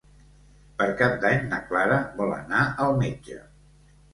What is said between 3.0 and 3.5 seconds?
metge.